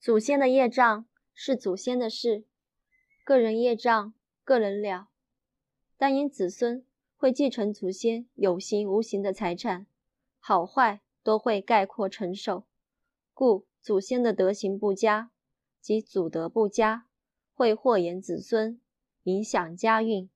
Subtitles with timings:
[0.00, 2.44] 祖先的业障是祖先的事，
[3.24, 5.08] 个人业障个人了。
[5.96, 6.86] 但因子孙
[7.16, 9.86] 会继承祖先有形无形的财产，
[10.38, 12.64] 好坏都会概括承受，
[13.34, 15.32] 故祖先的德行不佳
[15.80, 17.06] 及祖德不佳，
[17.52, 18.80] 会祸延子孙，
[19.24, 20.30] 影响家运。